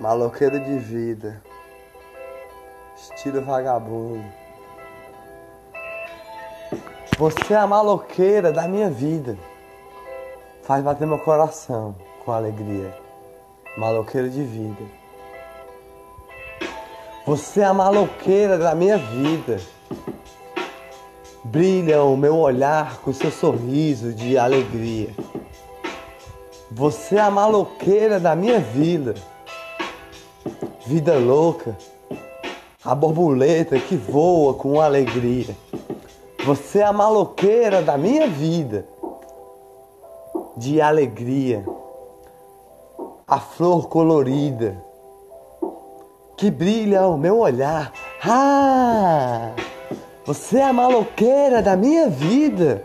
Maloqueiro 0.00 0.58
de 0.58 0.78
vida, 0.78 1.42
estilo 2.96 3.44
vagabundo. 3.44 4.24
Você 7.18 7.52
é 7.52 7.56
a 7.58 7.66
maloqueira 7.66 8.50
da 8.50 8.66
minha 8.66 8.88
vida. 8.88 9.36
Faz 10.62 10.82
bater 10.82 11.06
meu 11.06 11.18
coração 11.18 11.94
com 12.24 12.32
alegria. 12.32 12.96
Maloqueiro 13.76 14.30
de 14.30 14.42
vida. 14.42 14.82
Você 17.26 17.60
é 17.60 17.64
a 17.64 17.74
maloqueira 17.74 18.56
da 18.56 18.74
minha 18.74 18.96
vida. 18.96 19.60
Brilha 21.44 22.02
o 22.04 22.16
meu 22.16 22.38
olhar 22.38 22.96
com 23.02 23.12
seu 23.12 23.30
sorriso 23.30 24.14
de 24.14 24.38
alegria. 24.38 25.10
Você 26.70 27.16
é 27.16 27.20
a 27.20 27.30
maloqueira 27.30 28.18
da 28.18 28.34
minha 28.34 28.60
vida 28.60 29.14
vida 30.90 31.16
louca, 31.18 31.78
a 32.84 32.96
borboleta 32.96 33.78
que 33.78 33.94
voa 33.94 34.54
com 34.54 34.80
alegria. 34.80 35.56
Você 36.44 36.80
é 36.80 36.82
a 36.82 36.92
maloqueira 36.92 37.80
da 37.80 37.96
minha 37.96 38.26
vida, 38.26 38.84
de 40.56 40.80
alegria, 40.80 41.64
a 43.24 43.38
flor 43.38 43.88
colorida 43.88 44.82
que 46.36 46.50
brilha 46.50 47.02
ao 47.02 47.16
meu 47.16 47.38
olhar. 47.38 47.92
Ah, 48.24 49.52
você 50.26 50.58
é 50.58 50.64
a 50.64 50.72
maloqueira 50.72 51.62
da 51.62 51.76
minha 51.76 52.08
vida, 52.08 52.84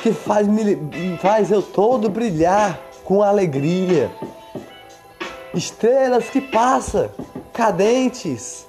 que 0.00 0.12
faz, 0.12 0.46
me, 0.46 0.76
faz 1.20 1.50
eu 1.50 1.60
todo 1.60 2.08
brilhar 2.08 2.78
com 3.04 3.20
alegria 3.20 4.08
estrelas 5.54 6.28
que 6.30 6.40
passam, 6.40 7.10
cadentes. 7.52 8.66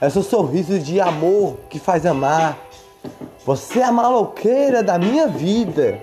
É 0.00 0.10
seu 0.10 0.22
sorriso 0.22 0.78
de 0.78 1.00
amor 1.00 1.56
que 1.70 1.78
faz 1.78 2.04
amar. 2.04 2.58
Você 3.44 3.80
é 3.80 3.84
a 3.84 3.92
maloqueira 3.92 4.82
da 4.82 4.98
minha 4.98 5.26
vida. 5.26 6.00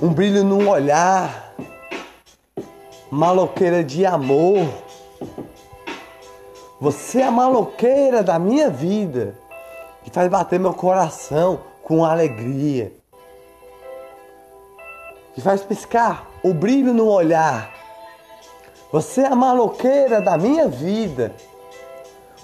Um 0.00 0.12
brilho 0.12 0.44
no 0.44 0.68
olhar. 0.68 1.54
Maloqueira 3.10 3.82
de 3.82 4.06
amor. 4.06 4.68
Você 6.80 7.20
é 7.20 7.26
a 7.26 7.30
maloqueira 7.30 8.22
da 8.22 8.38
minha 8.38 8.70
vida. 8.70 9.34
Que 10.04 10.10
faz 10.10 10.28
bater 10.30 10.60
meu 10.60 10.74
coração 10.74 11.60
com 11.82 12.04
alegria 12.04 12.92
que 15.38 15.42
faz 15.42 15.62
piscar 15.62 16.26
o 16.42 16.52
brilho 16.52 16.92
no 16.92 17.06
olhar. 17.06 17.72
Você 18.90 19.20
é 19.20 19.28
a 19.28 19.36
maloqueira 19.36 20.20
da 20.20 20.36
minha 20.36 20.66
vida, 20.66 21.32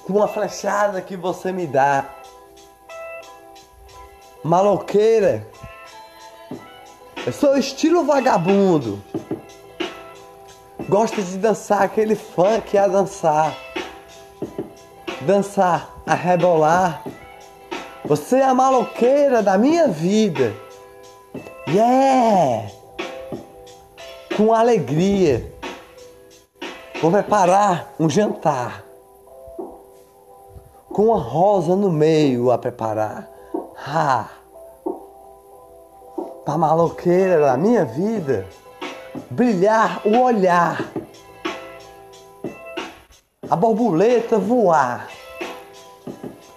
com 0.06 0.12
uma 0.12 0.28
flechada 0.28 1.02
que 1.02 1.16
você 1.16 1.50
me 1.50 1.66
dá. 1.66 2.04
Maloqueira, 4.44 5.44
eu 7.26 7.32
sou 7.32 7.58
estilo 7.58 8.04
vagabundo. 8.04 9.02
Gosto 10.88 11.20
de 11.20 11.36
dançar 11.36 11.82
aquele 11.82 12.14
funk 12.14 12.78
a 12.78 12.86
dançar. 12.86 13.56
Dançar, 15.22 15.90
a 16.06 16.14
rebolar. 16.14 17.02
Você 18.04 18.36
é 18.36 18.44
a 18.44 18.54
maloqueira 18.54 19.42
da 19.42 19.58
minha 19.58 19.88
vida. 19.88 20.54
Yeah! 21.66 22.73
Com 24.36 24.52
alegria. 24.52 25.52
Vou 27.00 27.10
preparar 27.10 27.92
um 27.98 28.08
jantar 28.08 28.84
com 30.92 31.06
uma 31.06 31.18
rosa 31.18 31.74
no 31.74 31.90
meio 31.90 32.50
a 32.50 32.58
preparar. 32.58 33.28
Ah, 33.86 34.28
para 36.44 36.58
maloqueira 36.58 37.40
da 37.40 37.56
minha 37.56 37.84
vida 37.84 38.46
brilhar 39.30 40.00
o 40.04 40.18
olhar, 40.18 40.84
a 43.48 43.56
borboleta 43.56 44.38
voar. 44.38 45.08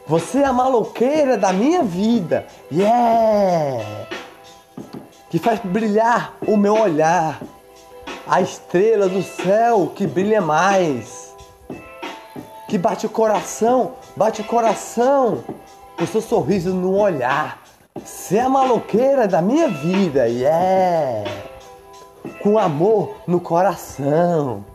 Você 0.08 0.40
é 0.40 0.46
a 0.46 0.54
maloqueira 0.54 1.38
da 1.38 1.52
minha 1.52 1.84
vida, 1.84 2.48
yeah! 2.72 3.84
Que 5.30 5.38
faz 5.38 5.60
brilhar 5.60 6.34
o 6.48 6.56
meu 6.56 6.74
olhar 6.74 7.42
a 8.30 8.42
estrela 8.42 9.08
do 9.08 9.24
céu 9.24 9.92
que 9.96 10.06
brilha 10.06 10.42
mais, 10.42 11.34
que 12.68 12.78
bate 12.78 13.06
o 13.06 13.10
coração, 13.10 13.94
bate 14.18 14.42
o 14.42 14.44
coração, 14.44 15.44
o 16.00 16.06
seu 16.06 16.22
sorriso 16.22 16.74
no 16.74 16.98
olhar. 16.98 17.64
Você 17.96 18.38
é 18.38 18.42
a 18.42 18.50
maloqueira 18.50 19.28
da 19.28 19.42
minha 19.42 19.70
vida, 19.70 20.28
yeah! 20.28 21.24
Com 22.44 22.60
amor 22.60 23.16
no 23.26 23.40
coração, 23.40 24.66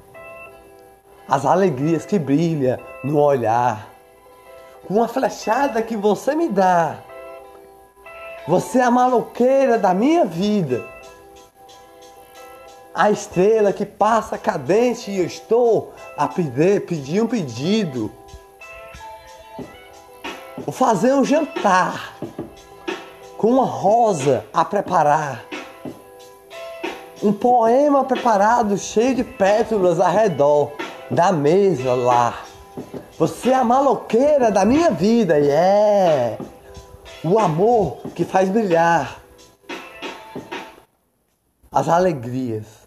as 1.29 1.45
alegrias 1.45 2.07
que 2.07 2.19
brilham 2.19 2.79
no 3.05 3.21
olhar, 3.21 3.87
com 4.89 5.03
a 5.03 5.09
flechada 5.09 5.83
que 5.83 5.97
você 5.97 6.35
me 6.35 6.49
dá. 6.49 6.97
Você 8.49 8.79
é 8.79 8.83
a 8.83 8.91
maloqueira 8.91 9.79
da 9.79 9.93
minha 9.93 10.25
vida 10.25 10.92
a 12.95 13.11
estrela 13.11 13.73
que 13.73 13.87
passa 13.87 14.37
cadente 14.37 15.11
e 15.11 15.19
eu 15.19 15.25
estou 15.25 15.93
a 16.17 16.29
pedir, 16.29 16.85
pedir 16.85 17.23
um 17.23 17.27
pedido. 17.27 18.11
Vou 20.59 20.73
fazer 20.73 21.15
um 21.15 21.25
jantar 21.25 22.15
com 23.39 23.49
uma 23.49 23.65
rosa 23.65 24.45
a 24.53 24.65
preparar. 24.65 25.45
Um 27.23 27.33
poema 27.33 28.05
preparado 28.05 28.77
cheio 28.77 29.15
de 29.15 29.25
pétalas 29.25 29.99
ao 29.99 30.11
redor 30.11 30.73
da 31.11 31.33
mesa 31.33 31.95
lá. 31.95 32.43
Você 33.19 33.51
é 33.51 33.55
a 33.55 33.65
maloqueira 33.65 34.51
da 34.51 34.65
minha 34.65 34.91
vida 34.91 35.39
e 35.39 35.49
é 35.49 36.39
o 37.25 37.39
amor 37.39 37.99
que 38.15 38.25
faz 38.25 38.49
brilhar 38.49 39.21
as 41.71 41.89
alegrias 41.89 42.82